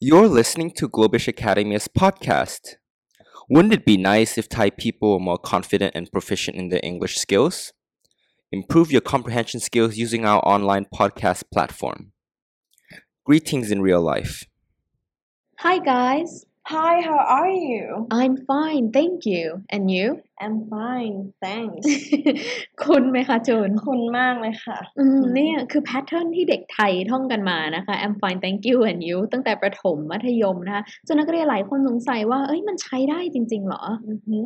[0.00, 2.76] You're listening to Globish Academy's podcast.
[3.50, 7.16] Wouldn't it be nice if Thai people were more confident and proficient in their English
[7.16, 7.72] skills?
[8.52, 12.12] Improve your comprehension skills using our online podcast platform.
[13.26, 14.44] Greetings in real life.
[15.58, 18.06] Hi guys, Hi, how are you?
[18.10, 19.62] I'm fine, thank you.
[19.70, 20.20] And you?
[20.38, 21.86] I'm fine, thanks.
[22.84, 34.42] คุณไหมคะจูนคุณมากเลยค่ะ อืมเนี่ยคือแพทเทิร์นที่เด็กไทยท่องกันมานะคะ I'm fine thank you and you ตั้งแต่ประถมมัธยมนะคะจนนักเรียนหลายคนสงสัยว่า เอ้ยมันใช้ได้จริงๆเหรออือหือ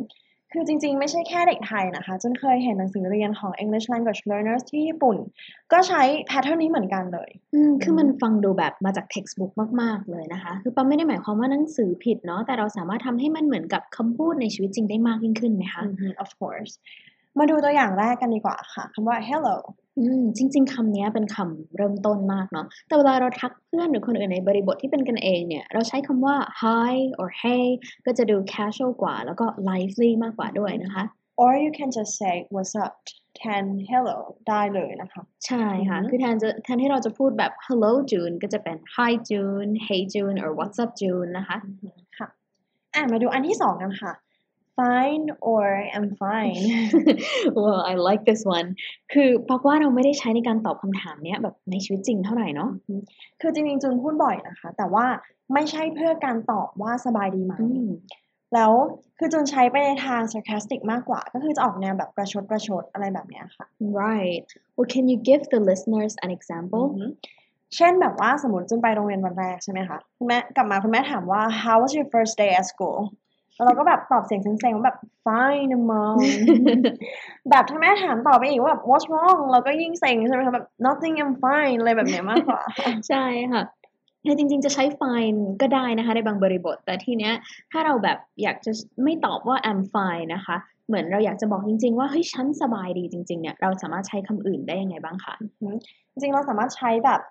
[0.53, 5.17] คือจริงๆ ไม่ใช่แค่เด็กไทยนะคะจนเคยเห็นหนังสือเรียนของ English Language Learners ที่ญี่ปุ่น
[5.71, 16.73] ก็ใช้แพทเทิร์นนี้เหมือนกันเลย อืม คือมันฟังดูแบบมาจาก textbook มากๆ เลยนะคะ คือปั๊มไม่ได้หมายความว่าหนังสือผิดเนาะ แต่เราสามารถทำให้มันเหมือนกับคำพูดในชีวิตจริงได้มากยิ่งขึ้นไหมคะอือหือ of course
[17.39, 19.57] มาดูตัวอย่างแรกกันดีกว่าค่ะคำว่า hello
[19.97, 27.65] อืม จริง ๆ คำนี้เป็นคำเริ่มต้นมากเนาะ แต่เวลาเราทักเพื่อนหรือคนอื่นในบริบทที่เป็นกันเองเนี่ย เราใช้คำว่า hi or hey
[28.05, 31.03] ก็จะดู casual กว่า แล้วก็ lively มากกว่าด้วยนะคะ
[31.41, 32.93] or you can just say what's up
[33.37, 34.17] แทน hello
[34.49, 42.27] ได้เลยนะคะ ใช่ค่ะอือฮึคือแทนจะแทนที่เราจะพูดแบบ hello June ก็จะเป็น hi June hey June or what's up June นะคะอือหือค่ะ
[42.93, 44.13] อะ มาดูอันที่สองกันค่ะ
[44.77, 45.63] fine or
[45.95, 46.63] I'm fine
[47.57, 48.67] well I like this one
[49.13, 52.69] คือปากว่าเราไม่ได้ใช้ในการตอบคำถามเนี้ยแบบในชีวิตจริงเท่าไหร่เนาะ
[53.41, 55.05] คือจริงๆจุนพูดบ่อยนะคะ แต่ว่า
[55.53, 57.89] ไม่ใช่เพื่อการตอบว่าสบายดีไหมอืม
[58.53, 58.71] แล้ว
[59.17, 63.65] คือจุนใช้ไปในทาง sarcastic มากกว่า ก็คือจะออกแนวแบบประชดประชดอะไรแบบเนี้ยค่ะ
[64.01, 67.11] right well can you give the listeners an example อือหือ
[67.75, 72.97] เช่นแบบว่าสมมติจุนไปโรงเรียนวันแรกใช่ไหมคะคุณแม่กลับมาคุณแม่ถามว่า how was your first day at school
[73.55, 76.17] แล้วเราก็แบบตอบเสียงเซ็งๆว่าแบบ fine mom
[77.49, 82.61] แบบถ้าแม่ถามต่อไปอีกว่าแบบ what's wrong เราก็ยิ่งเซ็งใช่ไหมคะแบบ nothing I'm fine อะไรแบบเนี้ยมากกว่า
[83.09, 83.63] ใช่ค่ะ
[84.23, 87.33] แต่จริงๆ จะใช้ fine ก็ได้นะคะในบางบริบท แต่ทีเนี้ย
[87.71, 88.71] ถ้าเราแบบอยากจะ
[89.03, 90.55] ไม่ตอบว่า I'm fine นะคะ
[90.87, 95.33] เหมือนเราอยากจะบอกจริง ๆ ว่าเฮ้ยฉันสบายดีจริง ๆ เนี่ย เราสามารถใช้คำอื่นได้ยังไงบ้างคะ
[96.11, 97.21] จริงๆ เราสามารถใช้แบบ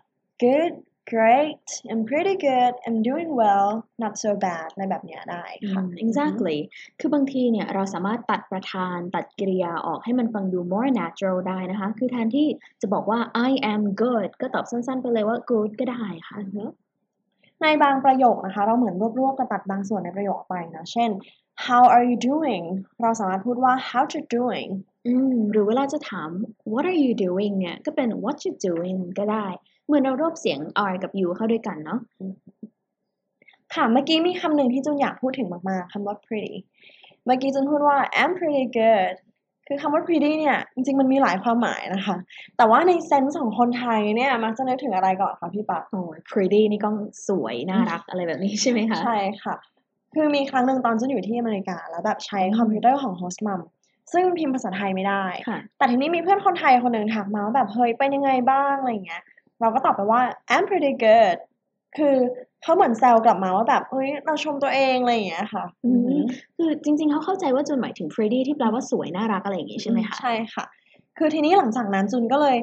[0.42, 0.72] good
[1.10, 3.68] great I'm pretty good I'm doing well
[4.02, 6.58] not so bad อะไรแบบเนี้ยได้ค่ะอืม exactly
[7.00, 12.46] คือบางทีเนี่ยเราสามารถตัดประธานตัดกริยาออกให้มันฟังดู more natural ได้นะคะ คือแทนที่
[12.80, 13.18] จะบอกว่า
[13.48, 16.38] I am good ก็ตอบสั้นๆ ไปเลยว่า good ก็ได้ค่ะ
[17.62, 21.10] ในบางประโยคนะคะ เราเหมือนรวบๆกับตัดบางส่วนในประโยคออกไปนะ เช่น
[21.66, 22.64] how are you doing
[23.02, 24.70] เราสามารถพูดว่า how you doing
[25.06, 26.28] อืมหรือเวลาจะถาม
[26.72, 29.46] what are you doing เนี่ย ก็เป็น what you doing ก็ได้
[29.86, 30.58] เหมือนเรารวบเสียง
[30.90, 32.00] r กับ u เข้าด้วยกันเนาะ
[33.74, 36.56] ค่ะ เมื่อกี้มีคำหนึ่งที่จุนอยากพูดถึงมากๆคำว่า pretty
[37.24, 39.14] เมื่อกี้จุนพูดว่า I'm pretty good
[39.66, 42.16] คือคำว่า pretty เนี่ย จริงๆ มันมีหลายความหมายนะคะ
[42.56, 46.90] แต่ว่าในเซนส์ของคนไทยเนี่ย มักจะนึกถึงอะไรก่อนคะพี่ปักโอ้ย pretty นี่ก็
[47.28, 49.56] สวย น่ารักอะไรแบบนี้ใช่ไหมคะ ใช่ค่ะ
[50.14, 53.60] คือมีครั้งหนึ่งตอนจุนอยู่ที่อเมริกา แล้วแบบใช้อืมคอมพิวเตอร์ของ host mom
[54.12, 59.22] ซึ่งพิมพ์ภาษาไทยไม่ได้ค่ะแต่ทีนี้มีเพื่อนคนไทยคนหนึ่งทักมาว่าแบบเฮ้ยเป็นยังไงบ้างอะไรอย่างเงี้ย
[59.62, 60.20] เราก็ตอบไปว่า
[60.54, 61.36] I'm pretty good
[61.96, 62.16] คือ
[62.62, 66.18] เขาเหมือนแซวกลับมาว่าแบบเฮ้ยเราชมตัวเองอะไรอย่างเงี้ยค่ะอืม
[66.56, 70.64] คือจริง ๆเขาเข้าใจว่าจุนหมายถึง pretty ที่แปลว่าสวยน่ารักอะไรอย่างงี้ใช่ไหมคะใช่ค่ะ
[71.18, 72.56] คือทีนี้หลังจากนั้นจุนก็เลย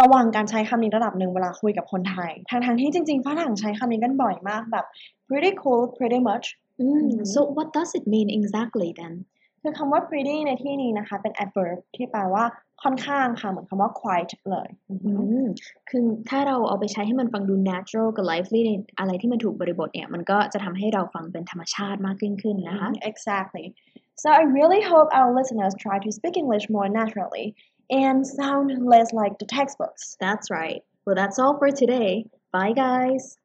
[0.00, 4.86] ระวังการใช้คำนี้ระดับหนึ่งเวลาคุยกับคนไทยทางทางๆที่จริงๆฝรั่งใช้คำนี้กันบ่อยมากแบบ
[5.28, 6.46] pretty cool pretty much
[6.80, 9.14] อืมอืม so what does it mean exactly then
[9.62, 12.44] คือคำว่า pretty ในที่นี้นะคะ เป็น adverb ที่แปลว่า
[12.82, 15.46] ค่อนข้างค่ะ เหมือนคำว่า quite เลยอืออืหือม
[15.90, 23.66] คือถ้าเราเอาไปใช้ให้มันฟังดู natural กับ lively ในอะไรที่มันถูกบริบทเนี่ย มันก็จะทำให้เราฟังเป็นธรรมชาติมากยิ่งขึ้นนะคะ Exactly.
[24.22, 27.46] So I really hope our listeners try to speak English more naturally
[28.04, 30.02] and sound less like the textbooks.
[30.24, 33.38] That's right well that's all for today bye guys